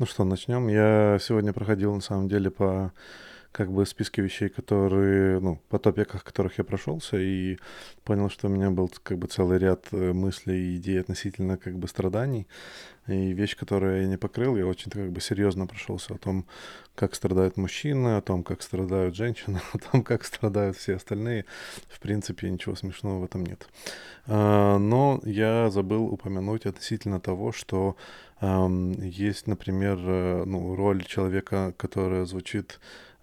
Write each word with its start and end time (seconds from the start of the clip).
Ну 0.00 0.06
что, 0.06 0.22
начнем. 0.22 0.68
Я 0.68 1.18
сегодня 1.20 1.52
проходил 1.52 1.92
на 1.92 2.00
самом 2.00 2.28
деле 2.28 2.52
по 2.52 2.92
как 3.52 3.72
бы 3.72 3.86
списке 3.86 4.22
вещей, 4.22 4.48
которые, 4.48 5.40
ну, 5.40 5.60
по 5.68 5.78
топиках, 5.78 6.22
которых 6.22 6.58
я 6.58 6.64
прошелся, 6.64 7.16
и 7.18 7.58
понял, 8.04 8.30
что 8.30 8.48
у 8.48 8.50
меня 8.50 8.70
был 8.70 8.90
как 9.02 9.18
бы 9.18 9.26
целый 9.26 9.58
ряд 9.58 9.86
э, 9.92 10.12
мыслей 10.12 10.58
и 10.58 10.76
идей 10.76 11.00
относительно 11.00 11.56
как 11.56 11.78
бы 11.78 11.88
страданий. 11.88 12.46
И 13.06 13.32
вещь, 13.32 13.56
которую 13.56 14.02
я 14.02 14.06
не 14.06 14.18
покрыл, 14.18 14.56
я 14.56 14.66
очень 14.66 14.90
как 14.90 15.10
бы 15.10 15.20
серьезно 15.20 15.66
прошелся 15.66 16.14
о 16.14 16.18
том, 16.18 16.46
как 16.94 17.14
страдают 17.14 17.56
мужчины, 17.56 18.16
о 18.18 18.20
том, 18.20 18.44
как 18.44 18.60
страдают 18.60 19.16
женщины, 19.16 19.60
о 19.72 19.78
том, 19.78 20.02
как 20.02 20.24
страдают 20.24 20.76
все 20.76 20.96
остальные. 20.96 21.46
В 21.88 22.00
принципе, 22.00 22.50
ничего 22.50 22.76
смешного 22.76 23.20
в 23.20 23.24
этом 23.24 23.46
нет. 23.46 23.66
А, 24.26 24.78
но 24.78 25.20
я 25.24 25.70
забыл 25.70 26.04
упомянуть 26.04 26.66
относительно 26.66 27.18
того, 27.18 27.52
что 27.52 27.96
есть, 28.40 29.48
например, 29.48 29.98
э, 30.00 30.44
ну, 30.44 30.76
роль 30.76 31.04
человека, 31.04 31.74
которая 31.76 32.24
звучит 32.24 32.78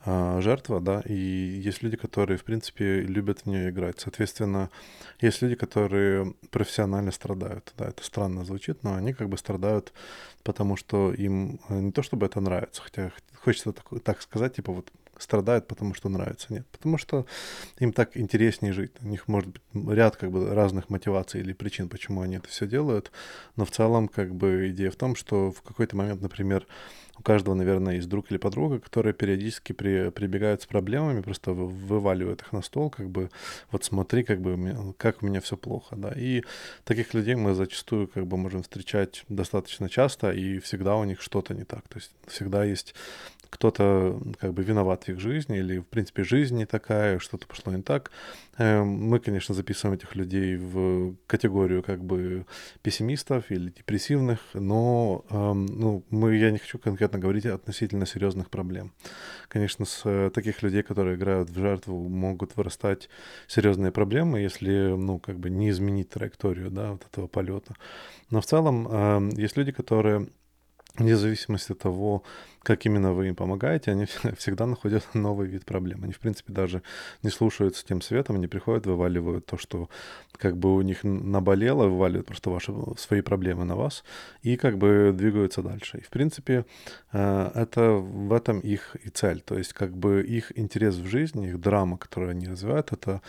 жертва, 0.06 0.80
да, 0.82 1.02
и 1.06 1.14
есть 1.14 1.82
люди, 1.82 1.98
которые, 1.98 2.38
в 2.38 2.44
принципе, 2.44 3.02
любят 3.02 3.42
в 3.42 3.46
нее 3.48 3.70
играть. 3.70 4.00
Соответственно, 4.00 4.70
есть 5.20 5.42
люди, 5.42 5.56
которые 5.56 6.34
профессионально 6.52 7.12
страдают, 7.12 7.74
да, 7.78 7.88
это 7.88 8.04
странно 8.04 8.46
звучит, 8.46 8.84
но 8.84 8.96
они 8.96 9.14
как 9.14 9.30
бы 9.30 9.38
страдают, 9.38 9.94
потому 10.44 10.78
что 10.78 11.14
им 11.14 11.60
э, 11.70 11.80
не 11.80 11.92
то 11.92 12.04
чтобы 12.04 12.28
это 12.28 12.40
нравится, 12.40 12.82
хотя 12.84 13.12
хочется 13.34 13.74
так, 13.74 14.04
так 14.04 14.22
сказать, 14.22 14.56
типа 14.56 14.72
вот 14.72 14.92
страдают, 15.18 15.68
потому 15.68 15.94
что 15.94 16.10
нравится. 16.10 16.48
Нет, 16.50 16.68
потому 16.68 16.98
что 16.98 17.26
им 17.80 17.94
так 17.94 18.18
интереснее 18.18 18.74
жить. 18.74 18.92
У 19.02 19.08
них 19.08 19.28
может 19.28 19.50
быть 19.50 19.62
ряд 19.96 20.18
как 20.18 20.32
бы 20.32 20.54
разных 20.54 20.90
мотиваций 20.90 21.42
или 21.42 21.54
причин, 21.54 21.90
почему 21.90 22.22
они 22.22 22.38
это 22.38 22.48
все 22.50 22.68
делают. 22.68 23.12
Но 23.56 23.66
в 23.66 23.72
целом 23.72 24.08
как 24.08 24.34
бы 24.36 24.70
идея 24.70 24.92
в 24.92 24.96
том, 24.96 25.16
что 25.16 25.52
в 25.52 25.62
какой-то 25.62 25.96
момент, 25.96 26.22
например, 26.22 26.68
у 27.18 27.24
каждого, 27.24 27.56
наверное, 27.56 27.96
есть 27.96 28.10
друг 28.10 28.32
или 28.32 28.38
подруга, 28.38 28.80
которые 28.80 29.14
периодически 29.14 29.74
при, 29.74 30.10
прибегают 30.10 30.62
с 30.62 30.66
проблемами, 30.66 31.22
просто 31.22 31.52
вываливают 31.52 32.42
их 32.42 32.52
на 32.52 32.62
стол, 32.62 32.90
как 32.90 33.10
бы, 33.10 33.30
вот 33.72 33.84
смотри, 33.84 34.24
как 34.24 34.42
бы, 34.42 34.94
как 34.98 35.24
у 35.24 35.26
меня 35.26 35.42
все 35.42 35.58
плохо, 35.58 35.96
да. 35.96 36.14
И 36.16 36.44
таких 36.84 37.14
людей 37.14 37.36
мы 37.36 37.54
зачастую, 37.54 38.08
как 38.08 38.28
бы, 38.28 38.38
можем 38.38 38.64
встречать 38.64 39.24
достаточно 39.30 39.90
часто, 39.90 40.32
и 40.32 40.60
всегда 40.60 40.96
у 40.96 41.04
них 41.04 41.22
что-то 41.22 41.54
не 41.54 41.64
так. 41.64 41.88
То 41.88 41.98
есть 41.98 42.12
всегда 42.28 42.64
есть 42.64 42.96
кто-то 43.56 44.22
как 44.40 44.54
бы 44.54 44.64
виноват 44.64 45.06
в 45.06 45.10
их 45.10 45.20
жизни, 45.20 45.60
или, 45.60 45.80
в 45.80 45.86
принципе, 45.86 46.24
жизнь 46.24 46.58
не 46.58 46.66
такая, 46.66 47.20
что-то 47.20 47.48
пошло 47.48 47.72
не 47.72 47.82
так. 47.82 48.12
Эм, 48.58 48.88
мы, 48.88 49.20
конечно, 49.20 49.56
записываем 49.56 49.98
этих 49.98 50.16
людей 50.16 50.58
в 50.58 51.16
категорию 51.28 51.82
как 51.82 52.04
бы 52.04 52.46
пессимистов 52.82 53.50
или 53.52 53.70
депрессивных, 53.70 54.40
но 54.54 55.24
эм, 55.30 55.66
ну, 55.68 56.04
мы, 56.10 56.36
я 56.36 56.52
не 56.52 56.58
хочу 56.58 56.80
конкретно 56.80 57.05
говорить 57.14 57.46
относительно 57.46 58.06
серьезных 58.06 58.50
проблем. 58.50 58.94
Конечно, 59.48 59.86
с 59.86 60.02
э, 60.06 60.30
таких 60.34 60.64
людей, 60.64 60.84
которые 60.84 61.16
играют 61.16 61.50
в 61.50 61.58
жертву, 61.58 62.08
могут 62.10 62.56
вырастать 62.56 63.10
серьезные 63.48 63.92
проблемы, 63.92 64.40
если, 64.40 64.96
ну, 64.96 65.20
как 65.20 65.40
бы 65.40 65.50
не 65.50 65.70
изменить 65.70 66.10
траекторию, 66.10 66.70
да, 66.72 66.92
вот 66.92 67.06
этого 67.12 67.28
полета. 67.28 67.76
Но 68.30 68.42
в 68.42 68.46
целом 68.46 68.88
эм, 68.88 69.30
есть 69.30 69.58
люди, 69.58 69.72
которые 69.72 70.28
вне 70.98 71.16
зависимости 71.16 71.72
от 71.72 71.80
того, 71.80 72.24
как 72.66 72.86
именно 72.86 73.14
вы 73.14 73.28
им 73.28 73.36
помогаете, 73.36 73.92
они 73.92 74.06
всегда 74.38 74.66
находят 74.66 75.08
новый 75.14 75.48
вид 75.48 75.66
проблем. 75.66 76.04
Они, 76.04 76.12
в 76.12 76.20
принципе, 76.20 76.52
даже 76.52 76.82
не 77.24 77.30
слушаются 77.30 77.86
тем 77.86 78.02
светом, 78.02 78.36
они 78.36 78.48
приходят, 78.48 78.86
вываливают 78.88 79.46
то, 79.46 79.58
что 79.58 79.90
как 80.32 80.58
бы 80.58 80.76
у 80.76 80.82
них 80.82 81.04
наболело, 81.04 81.88
вываливают 81.88 82.28
просто 82.28 82.50
ваши 82.50 82.74
свои 82.98 83.22
проблемы 83.22 83.66
на 83.66 83.76
вас 83.76 84.04
и 84.42 84.58
как 84.58 84.78
бы 84.78 85.14
двигаются 85.14 85.62
дальше. 85.62 86.00
И, 86.00 86.02
в 86.02 86.10
принципе, 86.10 86.66
э, 87.14 87.52
это 87.54 87.92
в 87.92 88.34
этом 88.34 88.60
их 88.60 88.96
и 89.04 89.10
цель. 89.10 89.42
То 89.42 89.58
есть 89.58 89.74
как 89.74 89.96
бы 89.96 90.24
их 90.24 90.52
интерес 90.58 90.96
в 90.96 91.06
жизни, 91.06 91.50
их 91.50 91.60
драма, 91.60 91.98
которую 91.98 92.32
они 92.32 92.48
развивают, 92.48 92.92
это 92.92 93.22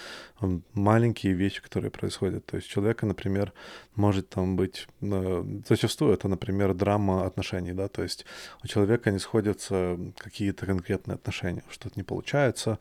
маленькие 0.74 1.34
вещи, 1.34 1.62
которые 1.62 1.90
происходят. 1.90 2.46
То 2.46 2.56
есть 2.56 2.68
человека, 2.68 3.06
например, 3.06 3.52
может 3.94 4.28
там 4.28 4.56
быть... 4.56 4.88
Э, 5.02 5.44
зачастую 5.68 6.14
это, 6.14 6.28
например, 6.28 6.74
драма 6.74 7.26
отношений, 7.26 7.72
да, 7.72 7.88
то 7.88 8.02
есть 8.02 8.24
у 8.64 8.66
человека 8.66 9.10
не 9.10 9.18
сходятся 9.26 9.98
какие-то 10.18 10.66
конкретные 10.66 11.16
отношения, 11.16 11.64
что-то 11.68 11.96
не 11.96 12.04
получается, 12.04 12.78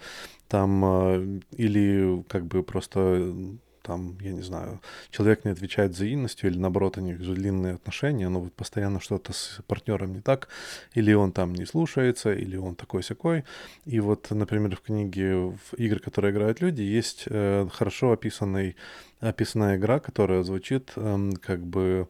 там, 0.48 0.86
э, 0.86 1.40
или 1.58 2.24
как 2.28 2.46
бы 2.46 2.62
просто 2.64 3.34
там, 3.82 4.18
я 4.22 4.32
не 4.32 4.42
знаю, 4.42 4.80
человек 5.12 5.46
не 5.46 5.52
отвечает 5.52 5.92
взаимностью, 5.92 6.50
или 6.50 6.58
наоборот, 6.58 6.98
у 6.98 7.02
них 7.02 7.20
длинные 7.20 7.76
отношения, 7.76 8.30
но 8.30 8.42
вот 8.42 8.54
постоянно 8.54 9.00
что-то 9.00 9.34
с 9.34 9.62
партнером 9.68 10.14
не 10.14 10.22
так, 10.22 10.48
или 10.96 11.14
он 11.14 11.32
там 11.32 11.54
не 11.54 11.66
слушается, 11.66 12.34
или 12.34 12.58
он 12.58 12.76
такой-сякой. 12.76 13.44
И 13.86 14.00
вот, 14.00 14.32
например, 14.32 14.76
в 14.76 14.82
книге 14.82 15.36
в 15.36 15.74
игры, 15.78 16.00
которые 16.00 16.32
играют 16.32 16.62
люди, 16.62 16.82
есть 16.82 17.26
э, 17.28 17.68
хорошо 17.72 18.12
описанный, 18.12 18.76
описанная 19.20 19.78
игра, 19.78 20.00
которая 20.00 20.44
звучит 20.44 20.92
э, 20.96 21.32
как 21.42 21.60
бы 21.66 22.08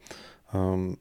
э, 0.53 0.95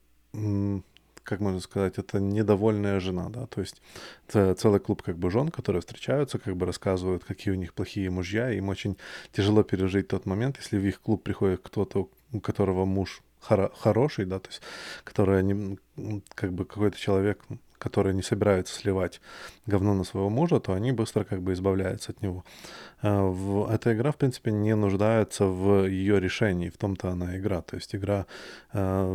как 1.24 1.40
можно 1.40 1.60
сказать, 1.60 1.98
это 1.98 2.20
недовольная 2.20 3.00
жена, 3.00 3.28
да, 3.30 3.46
то 3.46 3.60
есть 3.60 3.82
это 4.28 4.54
целый 4.54 4.78
клуб 4.78 5.02
как 5.02 5.18
бы 5.18 5.30
жен, 5.30 5.48
которые 5.48 5.80
встречаются, 5.80 6.38
как 6.38 6.56
бы 6.56 6.66
рассказывают, 6.66 7.24
какие 7.24 7.52
у 7.52 7.56
них 7.56 7.74
плохие 7.74 8.10
мужья, 8.10 8.50
им 8.50 8.68
очень 8.68 8.96
тяжело 9.32 9.62
пережить 9.62 10.08
тот 10.08 10.26
момент, 10.26 10.58
если 10.58 10.78
в 10.78 10.86
их 10.86 11.00
клуб 11.00 11.22
приходит 11.22 11.60
кто-то, 11.62 12.08
у 12.32 12.40
которого 12.40 12.84
муж 12.84 13.22
хоро- 13.40 13.72
хороший, 13.76 14.26
да, 14.26 14.38
то 14.38 14.50
есть 14.50 14.62
который 15.02 15.38
они, 15.38 15.78
как 16.34 16.52
бы 16.52 16.64
какой-то 16.64 16.98
человек, 16.98 17.42
который 17.78 18.14
не 18.14 18.22
собирается 18.22 18.74
сливать 18.74 19.20
говно 19.66 19.94
на 19.94 20.04
своего 20.04 20.30
мужа, 20.30 20.58
то 20.58 20.72
они 20.72 20.92
быстро 20.92 21.24
как 21.24 21.42
бы 21.42 21.52
избавляются 21.52 22.12
от 22.12 22.22
него. 22.22 22.44
А, 23.02 23.68
эта 23.70 23.92
игра, 23.94 24.10
в 24.10 24.16
принципе, 24.16 24.52
не 24.52 24.74
нуждается 24.74 25.44
в 25.44 25.86
ее 25.86 26.18
решении, 26.18 26.70
в 26.70 26.78
том-то 26.78 27.10
она 27.10 27.36
игра. 27.36 27.60
То 27.60 27.76
есть 27.76 27.94
игра 27.94 28.26
а, 28.72 29.14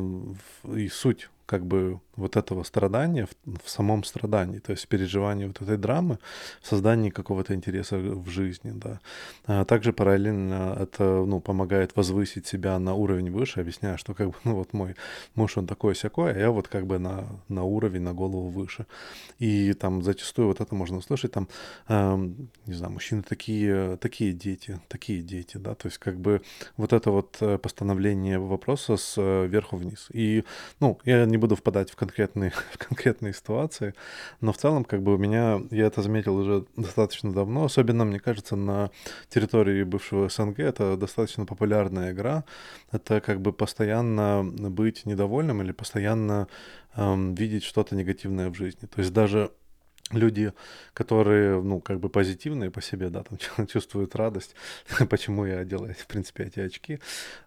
и 0.75 0.87
суть 0.87 1.29
как 1.49 1.65
бы 1.65 1.99
вот 2.15 2.37
этого 2.37 2.63
страдания 2.63 3.25
в, 3.25 3.65
в 3.65 3.69
самом 3.69 4.03
страдании, 4.03 4.59
то 4.59 4.71
есть 4.71 4.87
переживании 4.87 5.45
вот 5.45 5.61
этой 5.61 5.77
драмы, 5.77 6.19
в 6.61 6.67
какого-то 7.09 7.55
интереса 7.55 7.97
в 7.97 8.29
жизни, 8.29 8.71
да. 8.75 8.99
А 9.45 9.65
также 9.65 9.93
параллельно 9.93 10.77
это, 10.79 11.03
ну, 11.25 11.41
помогает 11.41 11.95
возвысить 11.95 12.45
себя 12.45 12.77
на 12.77 12.93
уровень 12.93 13.31
выше, 13.31 13.61
объясняя, 13.61 13.97
что 13.97 14.13
как 14.13 14.27
бы, 14.27 14.35
ну, 14.43 14.55
вот 14.55 14.73
мой 14.73 14.95
муж, 15.35 15.57
он 15.57 15.65
такой 15.65 15.93
всякой, 15.93 16.33
а 16.33 16.39
я 16.39 16.51
вот 16.51 16.67
как 16.67 16.85
бы 16.85 16.99
на, 16.99 17.25
на 17.47 17.63
уровень, 17.63 18.01
на 18.01 18.13
голову 18.13 18.49
выше. 18.49 18.85
И 19.39 19.73
там 19.73 20.03
зачастую 20.03 20.49
вот 20.49 20.61
это 20.61 20.75
можно 20.75 20.97
услышать, 20.97 21.31
там, 21.31 21.47
э, 21.87 22.15
не 22.67 22.73
знаю, 22.73 22.93
мужчины 22.93 23.23
такие, 23.23 23.97
такие 23.97 24.33
дети, 24.33 24.79
такие 24.87 25.21
дети, 25.21 25.57
да, 25.57 25.73
то 25.73 25.87
есть 25.87 25.97
как 25.97 26.19
бы 26.19 26.41
вот 26.77 26.93
это 26.93 27.09
вот 27.09 27.37
э, 27.41 27.57
постановление 27.57 28.37
вопроса 28.37 28.97
с 28.97 29.15
э, 29.17 29.47
верху 29.47 29.77
вниз. 29.77 30.09
И, 30.13 30.43
ну, 30.79 30.99
я 31.05 31.25
не 31.25 31.38
буду 31.39 31.55
впадать 31.55 31.89
в 31.91 31.95
конкретные, 31.95 32.51
в 32.71 32.77
конкретные 32.77 33.33
ситуации, 33.33 33.93
но 34.41 34.53
в 34.53 34.57
целом, 34.57 34.85
как 34.85 35.01
бы 35.01 35.15
у 35.15 35.17
меня, 35.17 35.61
я 35.71 35.87
это 35.87 36.01
заметил 36.01 36.35
уже 36.35 36.65
достаточно 36.75 37.33
давно, 37.33 37.65
особенно, 37.65 38.05
мне 38.05 38.19
кажется, 38.19 38.55
на 38.55 38.91
территории 39.29 39.83
бывшего 39.83 40.29
СНГ 40.29 40.59
это 40.59 40.97
достаточно 40.97 41.45
популярная 41.45 42.11
игра. 42.11 42.43
Это 42.91 43.21
как 43.21 43.41
бы 43.41 43.53
постоянно 43.53 44.43
быть 44.43 45.05
недовольным 45.05 45.61
или 45.61 45.71
постоянно 45.71 46.47
эм, 46.95 47.35
видеть 47.35 47.63
что-то 47.63 47.95
негативное 47.95 48.49
в 48.49 48.55
жизни. 48.55 48.87
То 48.87 48.99
есть 48.99 49.13
даже 49.13 49.51
люди, 50.11 50.53
которые, 50.93 51.61
ну, 51.61 51.81
как 51.81 51.99
бы 51.99 52.09
позитивные 52.09 52.71
по 52.71 52.81
себе, 52.81 53.09
да, 53.09 53.23
там 53.23 53.67
чувствуют 53.67 54.15
радость, 54.15 54.55
почему 55.09 55.45
я 55.45 55.63
делаю, 55.63 55.93
в 55.93 56.07
принципе, 56.07 56.43
эти 56.43 56.59
очки, 56.59 56.99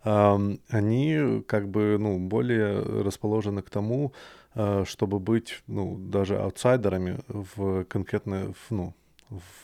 они 0.03 1.43
как 1.47 1.69
бы, 1.69 1.97
ну, 1.99 2.19
более 2.19 2.81
расположены 3.03 3.63
к 3.63 3.71
тому, 3.71 4.13
а, 4.55 4.85
чтобы 4.85 5.19
быть, 5.19 5.63
ну, 5.67 5.97
даже 5.99 6.39
аутсайдерами 6.39 7.21
в 7.29 7.85
конкретно, 7.85 8.53
в, 8.53 8.71
ну, 8.71 8.95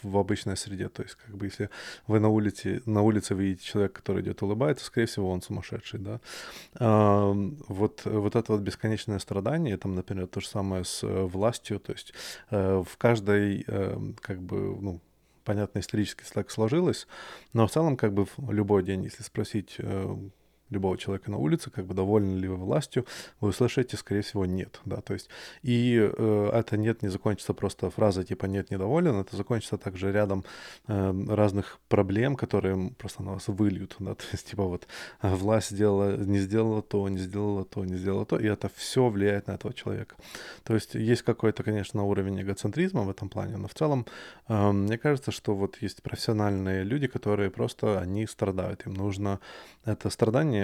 в 0.03 0.17
обычной 0.17 0.57
среде. 0.57 0.89
То 0.89 1.03
есть, 1.03 1.15
как 1.15 1.37
бы, 1.37 1.47
если 1.47 1.71
вы 2.07 2.21
на 2.21 2.29
улице, 2.29 2.83
на 2.87 3.03
улице 3.03 3.35
видите 3.35 3.65
человека, 3.65 3.95
который 3.95 4.23
идет 4.23 4.43
улыбается, 4.43 4.85
скорее 4.85 5.07
всего, 5.07 5.31
он 5.31 5.43
сумасшедший, 5.43 6.01
да. 6.01 6.21
А, 6.79 7.33
вот, 7.69 8.03
вот 8.05 8.37
это 8.37 8.53
вот 8.53 8.61
бесконечное 8.61 9.19
страдание, 9.19 9.77
там, 9.77 9.95
например, 9.95 10.27
то 10.27 10.41
же 10.41 10.49
самое 10.49 10.85
с 10.85 11.03
э, 11.03 11.25
властью, 11.25 11.81
то 11.81 11.93
есть 11.93 12.13
э, 12.51 12.83
в 12.87 12.97
каждой, 12.97 13.65
э, 13.67 13.99
как 14.21 14.41
бы, 14.41 14.77
ну, 14.81 15.01
понятно, 15.45 15.79
исторически 15.79 16.25
так 16.33 16.51
сложилось, 16.51 17.07
но 17.53 17.67
в 17.67 17.71
целом, 17.71 17.97
как 17.97 18.13
бы, 18.13 18.27
в 18.37 18.53
любой 18.53 18.83
день, 18.83 19.05
если 19.05 19.23
спросить 19.23 19.79
любого 20.71 20.99
человека 20.99 21.31
на 21.31 21.39
улице, 21.39 21.71
как 21.71 21.87
бы 21.87 21.95
довольны 21.95 22.39
ли 22.39 22.49
вы 22.49 22.57
властью, 22.57 23.07
вы 23.41 23.49
услышите, 23.49 23.97
скорее 23.97 24.23
всего, 24.23 24.47
нет, 24.47 24.81
да, 24.85 25.01
то 25.01 25.15
есть, 25.15 25.29
и 25.63 25.99
э, 25.99 26.51
это 26.53 26.77
нет 26.77 27.03
не 27.03 27.09
закончится 27.09 27.55
просто 27.55 27.91
фраза 27.91 28.25
типа 28.25 28.47
«нет, 28.47 28.71
недоволен», 28.71 29.21
это 29.21 29.37
закончится 29.37 29.79
также 29.79 30.13
рядом 30.13 30.45
э, 30.87 31.25
разных 31.29 31.79
проблем, 31.89 32.37
которые 32.37 32.91
просто 32.99 33.23
на 33.23 33.33
вас 33.33 33.49
выльют, 33.49 33.97
да, 33.99 34.15
то 34.15 34.25
есть, 34.33 34.51
типа 34.51 34.65
вот 34.65 34.87
власть 35.23 35.71
сделала, 35.71 36.17
не 36.17 36.39
сделала 36.39 36.83
то, 36.83 37.09
не 37.09 37.19
сделала 37.19 37.65
то, 37.65 37.85
не 37.85 37.97
сделала 37.97 38.27
то, 38.27 38.39
и 38.39 38.47
это 38.47 38.71
все 38.75 39.09
влияет 39.09 39.47
на 39.47 39.53
этого 39.53 39.73
человека. 39.75 40.17
То 40.65 40.75
есть, 40.75 40.95
есть 40.95 41.23
какой-то, 41.23 41.63
конечно, 41.63 42.05
уровень 42.05 42.41
эгоцентризма 42.43 43.03
в 43.03 43.11
этом 43.11 43.29
плане, 43.29 43.57
но 43.57 43.69
в 43.69 43.75
целом, 43.75 44.07
э, 44.49 44.73
мне 44.73 44.99
кажется, 44.99 45.31
что 45.31 45.55
вот 45.55 45.77
есть 45.81 46.03
профессиональные 46.03 46.85
люди, 46.85 47.07
которые 47.07 47.51
просто, 47.51 48.01
они 48.01 48.27
страдают, 48.27 48.87
им 48.87 48.95
нужно 48.95 49.41
это 49.85 50.11
страдание, 50.11 50.58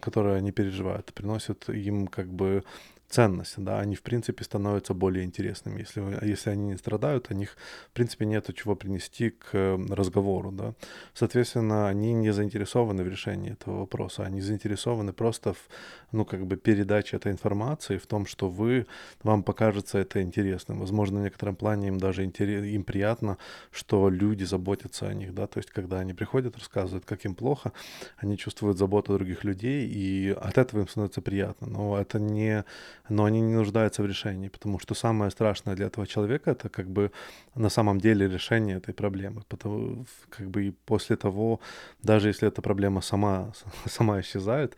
которое 0.00 0.36
они 0.36 0.52
переживают, 0.52 1.12
приносит 1.14 1.68
им 1.68 2.06
как 2.06 2.28
бы 2.28 2.64
ценность, 3.08 3.54
да, 3.56 3.80
они, 3.80 3.96
в 3.96 4.02
принципе, 4.02 4.44
становятся 4.44 4.94
более 4.94 5.24
интересными. 5.24 5.80
Если, 5.80 6.26
если 6.26 6.50
они 6.50 6.68
не 6.68 6.76
страдают, 6.76 7.28
у 7.30 7.34
них, 7.34 7.56
в 7.88 7.92
принципе, 7.92 8.26
нет 8.26 8.48
чего 8.54 8.76
принести 8.76 9.30
к 9.30 9.78
разговору, 9.90 10.52
да. 10.52 10.74
Соответственно, 11.14 11.88
они 11.88 12.12
не 12.12 12.32
заинтересованы 12.32 13.02
в 13.02 13.08
решении 13.08 13.52
этого 13.52 13.80
вопроса, 13.80 14.24
они 14.24 14.40
заинтересованы 14.40 15.12
просто 15.12 15.54
в, 15.54 15.68
ну, 16.12 16.24
как 16.24 16.46
бы, 16.46 16.56
передаче 16.56 17.16
этой 17.16 17.32
информации, 17.32 17.96
в 17.96 18.06
том, 18.06 18.26
что 18.26 18.48
вы, 18.48 18.86
вам 19.22 19.42
покажется 19.42 19.98
это 19.98 20.20
интересным. 20.22 20.80
Возможно, 20.80 21.20
в 21.20 21.22
некотором 21.22 21.56
плане 21.56 21.88
им 21.88 21.98
даже 21.98 22.24
интерес, 22.24 22.64
им 22.64 22.84
приятно, 22.84 23.38
что 23.70 24.10
люди 24.10 24.44
заботятся 24.44 25.08
о 25.08 25.14
них, 25.14 25.34
да, 25.34 25.46
то 25.46 25.58
есть, 25.58 25.70
когда 25.70 26.00
они 26.00 26.12
приходят, 26.14 26.56
рассказывают, 26.56 27.04
как 27.04 27.24
им 27.24 27.34
плохо, 27.34 27.72
они 28.16 28.36
чувствуют 28.36 28.78
заботу 28.78 29.14
других 29.14 29.44
людей, 29.44 29.88
и 29.88 30.30
от 30.30 30.58
этого 30.58 30.80
им 30.80 30.88
становится 30.88 31.22
приятно. 31.22 31.66
Но 31.66 31.98
это 31.98 32.18
не 32.18 32.64
но 33.08 33.24
они 33.24 33.40
не 33.40 33.54
нуждаются 33.54 34.02
в 34.02 34.06
решении, 34.06 34.48
потому 34.48 34.78
что 34.78 34.94
самое 34.94 35.30
страшное 35.30 35.76
для 35.76 35.86
этого 35.86 36.06
человека 36.06 36.50
это 36.50 36.68
как 36.68 36.88
бы 36.88 37.10
на 37.54 37.68
самом 37.68 38.00
деле 38.00 38.28
решение 38.28 38.76
этой 38.76 38.94
проблемы. 38.94 39.42
Потому, 39.48 40.06
как 40.30 40.48
бы 40.48 40.68
и 40.68 40.70
после 40.70 41.16
того, 41.16 41.60
даже 42.02 42.28
если 42.28 42.48
эта 42.48 42.62
проблема 42.62 43.00
сама, 43.00 43.52
сама 43.86 44.20
исчезает, 44.20 44.76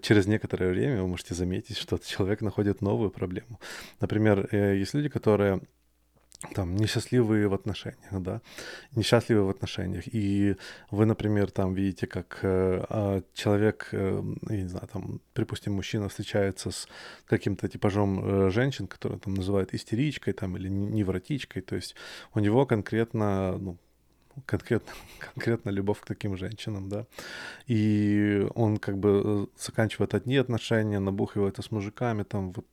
через 0.00 0.26
некоторое 0.26 0.70
время 0.70 1.02
вы 1.02 1.08
можете 1.08 1.34
заметить, 1.34 1.76
что 1.78 1.98
человек 1.98 2.42
находит 2.42 2.82
новую 2.82 3.10
проблему. 3.10 3.60
Например, 4.00 4.48
э, 4.52 4.76
есть 4.76 4.94
люди, 4.94 5.08
которые 5.08 5.60
там, 6.54 6.74
несчастливые 6.76 7.48
в 7.48 7.54
отношениях, 7.54 8.22
да, 8.22 8.40
несчастливые 8.94 9.44
в 9.44 9.50
отношениях. 9.50 10.04
И 10.06 10.56
вы, 10.90 11.04
например, 11.04 11.50
там 11.50 11.74
видите, 11.74 12.06
как 12.06 12.38
э, 12.42 12.84
а, 12.88 13.22
человек, 13.34 13.88
э, 13.92 14.22
я 14.48 14.56
не 14.56 14.68
знаю, 14.68 14.88
там, 14.92 15.20
припустим, 15.34 15.74
мужчина 15.74 16.08
встречается 16.08 16.70
с 16.70 16.88
каким-то 17.26 17.68
типажом 17.68 18.46
э, 18.46 18.50
женщин, 18.50 18.86
которые 18.86 19.18
там 19.18 19.34
называют 19.34 19.74
истеричкой 19.74 20.32
там, 20.32 20.56
или 20.56 20.68
невротичкой, 20.68 21.62
то 21.62 21.76
есть 21.76 21.94
у 22.34 22.40
него 22.40 22.64
конкретно, 22.64 23.58
ну, 23.58 23.76
конкретно, 24.46 24.92
конкретно 25.34 25.70
любовь 25.70 26.00
к 26.00 26.06
таким 26.06 26.36
женщинам, 26.36 26.88
да. 26.88 27.06
И 27.66 28.46
он 28.54 28.78
как 28.78 28.96
бы 28.96 29.22
э, 29.24 29.46
заканчивает 29.58 30.14
одни 30.14 30.38
отношения, 30.38 31.00
набухивается 31.00 31.60
с 31.60 31.70
мужиками, 31.70 32.22
там 32.22 32.52
вот 32.52 32.66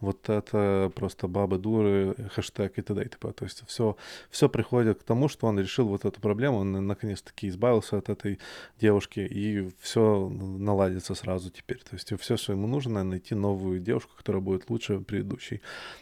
вот 0.00 0.28
это 0.28 0.90
просто 0.94 1.28
бабы 1.28 1.58
дуры, 1.58 2.14
хэштег 2.34 2.78
и 2.78 2.82
т.д. 2.82 3.02
и 3.02 3.08
т.п. 3.08 3.32
То 3.32 3.44
есть 3.44 3.62
все, 3.66 3.96
все 4.30 4.48
приходит 4.48 5.00
к 5.00 5.02
тому, 5.02 5.28
что 5.28 5.46
он 5.46 5.58
решил 5.58 5.88
вот 5.88 6.04
эту 6.04 6.20
проблему, 6.20 6.58
он 6.58 6.86
наконец-таки 6.86 7.48
избавился 7.48 7.98
от 7.98 8.08
этой 8.08 8.38
девушки, 8.80 9.20
и 9.20 9.70
все 9.80 10.28
наладится 10.28 11.14
сразу 11.14 11.50
теперь. 11.50 11.78
То 11.78 11.94
есть 11.94 12.12
все, 12.20 12.36
что 12.36 12.52
ему 12.52 12.66
нужно, 12.66 13.04
найти 13.04 13.34
новую 13.34 13.80
девушку, 13.80 14.12
которая 14.16 14.42
будет 14.42 14.70
лучше 14.70 15.00
предыдущей. 15.00 15.60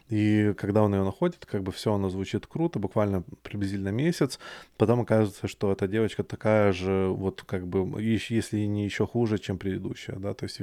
И 0.08 0.54
когда 0.56 0.82
он 0.82 0.94
ее 0.94 1.04
находит, 1.04 1.46
как 1.46 1.62
бы 1.62 1.72
все 1.72 1.94
оно 1.94 2.08
звучит 2.08 2.46
круто, 2.46 2.78
буквально 2.78 3.22
приблизительно 3.42 3.90
месяц, 3.90 4.38
потом 4.76 5.00
оказывается, 5.00 5.48
что 5.48 5.72
эта 5.72 5.88
девочка 5.88 6.22
такая 6.24 6.72
же, 6.72 7.08
вот 7.08 7.42
как 7.42 7.66
бы, 7.66 8.00
если 8.02 8.60
не 8.66 8.84
еще 8.84 9.06
хуже, 9.06 9.38
чем 9.38 9.58
предыдущая, 9.58 10.16
да, 10.16 10.34
то 10.34 10.44
есть 10.44 10.60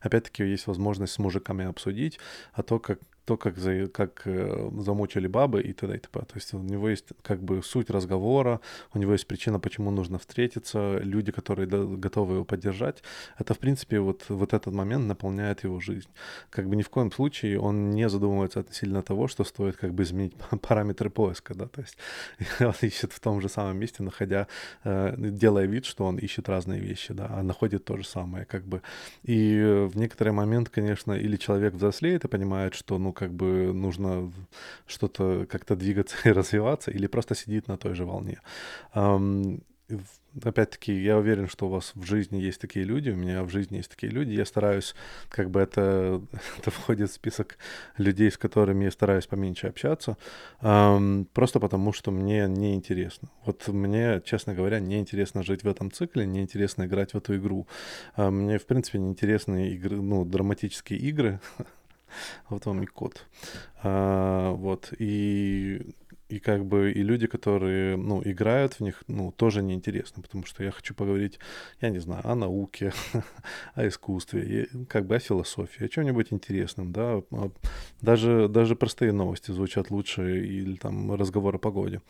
опять-таки 0.00 0.44
есть 0.44 0.66
возможность 0.66 1.12
с 1.12 1.18
мужиками 1.18 1.64
обсудить, 1.64 2.18
а 2.52 2.62
то, 2.62 2.78
как 2.78 3.00
то, 3.24 3.36
как, 3.36 3.58
за, 3.58 3.86
как 3.86 4.22
э, 4.24 4.70
замучили 4.78 5.28
бабы 5.28 5.62
и 5.62 5.72
т.д. 5.72 5.96
и 5.96 5.98
т.п. 5.98 6.20
То 6.20 6.34
есть 6.34 6.54
у 6.54 6.58
него 6.58 6.88
есть 6.88 7.06
как 7.22 7.42
бы 7.42 7.62
суть 7.62 7.90
разговора, 7.90 8.60
у 8.94 8.98
него 8.98 9.12
есть 9.12 9.26
причина, 9.26 9.60
почему 9.60 9.90
нужно 9.90 10.18
встретиться, 10.18 10.98
люди, 10.98 11.30
которые 11.30 11.68
готовы 11.68 12.34
его 12.34 12.44
поддержать. 12.44 13.02
Это, 13.38 13.54
в 13.54 13.58
принципе, 13.58 14.00
вот, 14.00 14.24
вот 14.28 14.52
этот 14.52 14.74
момент 14.74 15.06
наполняет 15.06 15.64
его 15.64 15.80
жизнь. 15.80 16.08
Как 16.50 16.68
бы 16.68 16.76
ни 16.76 16.82
в 16.82 16.90
коем 16.90 17.12
случае 17.12 17.60
он 17.60 17.90
не 17.90 18.08
задумывается 18.08 18.60
относительно 18.60 19.02
того, 19.02 19.28
что 19.28 19.44
стоит 19.44 19.76
как 19.76 19.94
бы 19.94 20.02
изменить 20.02 20.34
параметры 20.62 21.10
поиска, 21.10 21.54
да, 21.54 21.66
то 21.66 21.80
есть 21.80 21.96
он 22.60 22.74
ищет 22.82 23.12
в 23.12 23.20
том 23.20 23.40
же 23.40 23.48
самом 23.48 23.78
месте, 23.78 24.02
находя, 24.02 24.46
э, 24.84 25.14
делая 25.16 25.66
вид, 25.66 25.84
что 25.84 26.04
он 26.06 26.16
ищет 26.18 26.48
разные 26.48 26.80
вещи, 26.80 27.14
да, 27.14 27.26
а 27.30 27.42
находит 27.42 27.84
то 27.84 27.96
же 27.96 28.04
самое, 28.04 28.44
как 28.44 28.64
бы. 28.64 28.82
И 29.22 29.86
в 29.92 29.96
некоторый 29.96 30.32
момент, 30.32 30.68
конечно, 30.68 31.12
или 31.12 31.36
человек 31.36 31.74
взрослеет 31.74 32.24
и 32.24 32.28
понимает, 32.28 32.74
что, 32.74 32.98
ну, 32.98 33.11
как 33.12 33.32
бы 33.32 33.72
нужно 33.72 34.32
что-то 34.86 35.46
как-то 35.50 35.76
двигаться 35.76 36.16
и 36.24 36.32
развиваться, 36.32 36.90
или 36.90 37.06
просто 37.06 37.34
сидит 37.34 37.68
на 37.68 37.76
той 37.76 37.94
же 37.94 38.04
волне. 38.04 38.38
Опять-таки, 40.42 40.94
я 40.94 41.18
уверен, 41.18 41.46
что 41.46 41.66
у 41.66 41.68
вас 41.68 41.92
в 41.94 42.04
жизни 42.04 42.38
есть 42.38 42.58
такие 42.58 42.86
люди, 42.86 43.10
у 43.10 43.16
меня 43.16 43.42
в 43.42 43.50
жизни 43.50 43.76
есть 43.76 43.90
такие 43.90 44.10
люди. 44.10 44.30
Я 44.30 44.46
стараюсь, 44.46 44.94
как 45.28 45.50
бы 45.50 45.60
это, 45.60 46.22
это 46.58 46.70
входит 46.70 47.10
в 47.10 47.14
список 47.14 47.58
людей, 47.98 48.30
с 48.30 48.38
которыми 48.38 48.84
я 48.84 48.90
стараюсь 48.90 49.26
поменьше 49.26 49.66
общаться, 49.66 50.16
эм, 50.62 51.28
просто 51.34 51.60
потому 51.60 51.92
что 51.92 52.10
мне 52.10 52.48
неинтересно. 52.48 53.28
Вот 53.44 53.68
мне, 53.68 54.22
честно 54.24 54.54
говоря, 54.54 54.80
неинтересно 54.80 55.42
жить 55.42 55.64
в 55.64 55.68
этом 55.68 55.92
цикле, 55.92 56.24
неинтересно 56.24 56.86
играть 56.86 57.12
в 57.12 57.18
эту 57.18 57.36
игру. 57.36 57.66
Э, 58.16 58.30
мне, 58.30 58.58
в 58.58 58.64
принципе, 58.64 58.98
неинтересны 58.98 59.68
игры, 59.72 60.00
ну, 60.00 60.24
драматические 60.24 60.98
игры, 61.00 61.40
вот 62.48 62.66
вам 62.66 62.82
и 62.82 62.86
код. 62.86 63.26
А, 63.82 64.52
вот, 64.52 64.92
и 64.98 65.94
и 66.32 66.38
как 66.38 66.64
бы 66.64 66.92
и 66.92 67.02
люди, 67.02 67.26
которые, 67.26 67.96
ну, 67.96 68.22
играют 68.24 68.74
в 68.74 68.80
них, 68.80 69.04
ну, 69.08 69.32
тоже 69.32 69.62
неинтересно, 69.62 70.22
потому 70.22 70.46
что 70.46 70.64
я 70.64 70.70
хочу 70.70 70.94
поговорить, 70.94 71.38
я 71.82 71.90
не 71.90 72.00
знаю, 72.00 72.22
о 72.24 72.34
науке, 72.34 72.92
о 73.74 73.86
искусстве, 73.86 74.42
и, 74.42 74.84
как 74.86 75.06
бы 75.06 75.16
о 75.16 75.18
философии, 75.18 75.84
о 75.84 75.88
чем-нибудь 75.88 76.32
интересном, 76.32 76.92
да, 76.92 77.22
даже, 78.00 78.48
даже 78.48 78.76
простые 78.76 79.12
новости 79.12 79.52
звучат 79.52 79.90
лучше 79.90 80.22
или 80.46 80.76
там 80.76 81.14
разговор 81.14 81.54
о 81.54 81.58
погоде, 81.58 82.00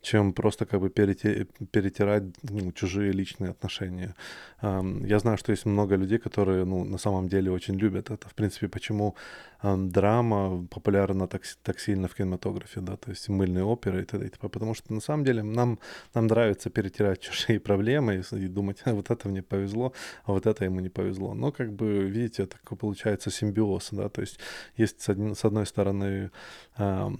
чем 0.00 0.32
просто 0.32 0.64
как 0.64 0.80
бы 0.80 0.88
перетирать 0.88 2.22
ну, 2.42 2.72
чужие 2.72 3.12
личные 3.12 3.50
отношения. 3.50 4.14
Я 4.62 5.18
знаю, 5.18 5.36
что 5.36 5.52
есть 5.52 5.66
много 5.66 5.96
людей, 5.96 6.18
которые, 6.18 6.64
ну, 6.64 6.84
на 6.84 6.98
самом 6.98 7.28
деле 7.28 7.50
очень 7.50 7.74
любят 7.74 8.10
это. 8.10 8.28
В 8.28 8.34
принципе, 8.34 8.68
почему 8.68 9.14
драма 9.62 10.66
популярна 10.70 11.26
так, 11.26 11.42
так 11.62 11.80
сильно 11.80 12.08
в 12.08 12.14
кинематографе, 12.14 12.80
да, 12.80 12.96
то 12.96 13.10
есть 13.10 13.28
мыльные 13.28 13.65
оперы 13.66 14.02
и 14.02 14.04
т.д. 14.04 14.26
и 14.26 14.28
т.п. 14.28 14.48
Потому 14.48 14.74
что 14.74 14.92
на 14.92 15.00
самом 15.00 15.24
деле 15.24 15.42
нам, 15.42 15.78
нам 16.14 16.26
нравится 16.26 16.70
перетирать 16.70 17.20
чужие 17.20 17.60
проблемы 17.60 18.16
и, 18.16 18.36
и 18.36 18.48
думать, 18.48 18.82
а, 18.84 18.94
вот 18.94 19.10
это 19.10 19.28
мне 19.28 19.42
повезло, 19.42 19.92
а 20.24 20.32
вот 20.32 20.46
это 20.46 20.64
ему 20.64 20.80
не 20.80 20.88
повезло. 20.88 21.34
Но 21.34 21.52
как 21.52 21.72
бы, 21.72 22.04
видите, 22.04 22.46
такой 22.46 22.78
получается 22.78 23.30
симбиоз, 23.30 23.88
да, 23.92 24.08
то 24.08 24.20
есть 24.20 24.38
есть 24.76 25.00
с, 25.02 25.08
один, 25.08 25.34
с 25.34 25.44
одной 25.44 25.66
стороны 25.66 26.30
э, 26.78 27.10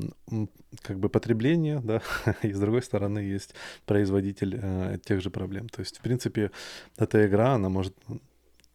как 0.82 0.98
бы 0.98 1.08
потребление, 1.08 1.80
да, 1.84 2.02
и 2.42 2.52
с 2.52 2.58
другой 2.58 2.82
стороны 2.82 3.18
есть 3.18 3.54
производитель 3.84 4.58
э, 4.60 4.98
тех 5.04 5.20
же 5.20 5.30
проблем. 5.30 5.68
То 5.68 5.80
есть, 5.80 5.98
в 5.98 6.00
принципе, 6.00 6.50
эта 6.96 7.26
игра, 7.26 7.54
она 7.54 7.68
может 7.68 7.94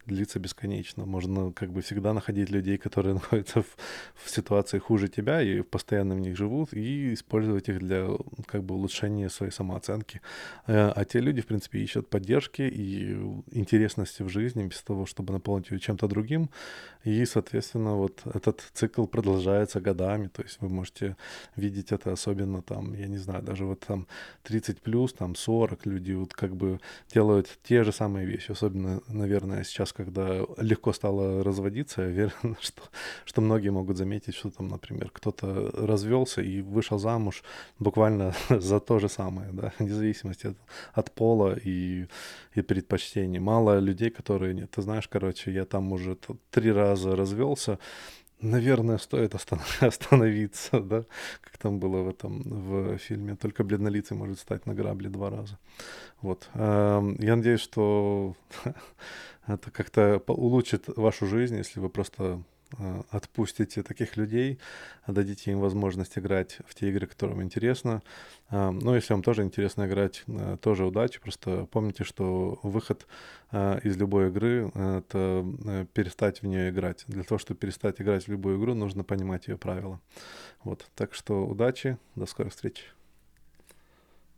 длится 0.06 0.38
бесконечно. 0.38 1.06
Можно 1.06 1.52
как 1.52 1.70
бы 1.70 1.80
всегда 1.80 2.12
находить 2.12 2.50
людей, 2.50 2.78
которые 2.78 3.14
находятся 3.20 3.62
в, 3.62 3.76
в 4.14 4.30
ситуации 4.30 4.78
хуже 4.78 5.08
тебя 5.08 5.42
и 5.42 5.62
постоянно 5.62 6.14
в 6.14 6.20
них 6.20 6.36
живут, 6.36 6.72
и 6.72 7.14
использовать 7.14 7.68
их 7.68 7.78
для 7.78 8.08
как 8.46 8.64
бы 8.64 8.74
улучшения 8.74 9.28
своей 9.28 9.52
самооценки. 9.52 10.20
Э, 10.66 10.92
а 10.94 11.04
те 11.04 11.20
люди, 11.20 11.40
в 11.40 11.46
принципе, 11.46 11.80
ищут 11.80 12.08
поддержки 12.08 12.62
и 12.62 13.12
интересности 13.52 14.22
в 14.22 14.28
жизни 14.28 14.64
без 14.64 14.82
того, 14.82 15.06
чтобы 15.06 15.32
наполнить 15.32 15.70
ее 15.70 15.78
чем-то 15.78 16.08
другим. 16.08 16.50
И, 17.04 17.24
соответственно, 17.24 17.96
вот 17.96 18.22
этот 18.24 18.62
цикл 18.74 19.06
продолжается 19.06 19.80
годами. 19.80 20.28
То 20.28 20.42
есть 20.42 20.58
вы 20.60 20.68
можете 20.68 21.16
видеть 21.56 21.92
это 21.92 22.12
особенно 22.12 22.62
там, 22.62 22.94
я 22.94 23.06
не 23.06 23.18
знаю, 23.18 23.42
даже 23.42 23.64
вот 23.64 23.80
там 23.80 24.06
30 24.44 24.80
плюс, 24.80 25.12
там 25.12 25.34
40 25.34 25.86
люди 25.86 26.12
вот 26.12 26.32
как 26.32 26.54
бы 26.54 26.80
делают 27.12 27.58
те 27.62 27.82
же 27.84 27.92
самые 27.92 28.26
вещи. 28.26 28.52
Особенно, 28.52 29.00
наверное, 29.08 29.64
сейчас 29.64 29.91
когда 29.92 30.44
легко 30.58 30.92
стало 30.92 31.44
разводиться, 31.44 32.02
я 32.02 32.08
уверен, 32.08 32.56
что, 32.60 32.82
что 33.24 33.40
многие 33.40 33.70
могут 33.70 33.96
заметить, 33.96 34.34
что 34.34 34.50
там, 34.50 34.68
например, 34.68 35.10
кто-то 35.10 35.70
развелся 35.74 36.42
и 36.42 36.60
вышел 36.62 36.98
замуж 36.98 37.42
буквально 37.78 38.34
за 38.48 38.80
то 38.80 38.98
же 38.98 39.08
самое, 39.08 39.50
да, 39.52 39.72
вне 39.78 39.90
зависимости 39.90 40.48
от, 40.48 40.56
от 40.94 41.10
пола 41.12 41.56
и, 41.64 42.06
и 42.54 42.62
предпочтений. 42.62 43.38
Мало 43.38 43.78
людей, 43.78 44.10
которые, 44.10 44.66
ты 44.66 44.82
знаешь, 44.82 45.08
короче, 45.08 45.52
я 45.52 45.64
там 45.64 45.92
уже 45.92 46.16
три 46.50 46.72
раза 46.72 47.16
развелся, 47.16 47.78
наверное, 48.42 48.98
стоит 48.98 49.34
остановиться, 49.80 50.80
да, 50.80 51.04
как 51.40 51.58
там 51.58 51.78
было 51.78 52.02
в 52.02 52.08
этом 52.08 52.42
в 52.42 52.98
фильме. 52.98 53.36
Только 53.36 53.64
бледнолицый 53.64 54.16
может 54.16 54.38
стать 54.38 54.66
на 54.66 54.74
грабли 54.74 55.08
два 55.08 55.30
раза. 55.30 55.58
Вот. 56.20 56.48
Эм, 56.54 57.16
я 57.18 57.36
надеюсь, 57.36 57.60
что 57.60 58.36
это 59.46 59.70
как-то 59.70 60.22
улучшит 60.26 60.84
вашу 60.96 61.26
жизнь, 61.26 61.56
если 61.56 61.80
вы 61.80 61.88
просто 61.88 62.42
отпустите 63.10 63.82
таких 63.82 64.16
людей, 64.16 64.58
дадите 65.06 65.52
им 65.52 65.60
возможность 65.60 66.18
играть 66.18 66.58
в 66.66 66.74
те 66.74 66.88
игры, 66.88 67.06
которые 67.06 67.36
вам 67.36 67.44
интересно. 67.44 68.02
Э, 68.50 68.70
ну, 68.70 68.94
если 68.94 69.12
вам 69.12 69.22
тоже 69.22 69.42
интересно 69.42 69.86
играть, 69.86 70.24
э, 70.26 70.56
тоже 70.60 70.84
удачи. 70.86 71.20
Просто 71.20 71.66
помните, 71.70 72.04
что 72.04 72.58
выход 72.62 73.06
из 73.52 73.98
любой 73.98 74.28
игры— 74.28 74.70
это 74.74 75.86
перестать 75.92 76.40
в 76.40 76.46
нее 76.46 76.70
играть. 76.70 77.04
Для 77.06 77.22
того, 77.22 77.38
чтобы 77.38 77.60
перестать 77.60 78.00
играть 78.00 78.24
в 78.24 78.28
любую 78.28 78.58
игру, 78.58 78.72
нужно 78.72 79.04
понимать 79.04 79.46
ее 79.46 79.58
правила. 79.58 80.00
Вот. 80.64 80.86
Так 80.94 81.12
что 81.12 81.46
удачи, 81.46 81.98
до 82.14 82.24
скорых 82.24 82.52
встреч. 82.52 82.94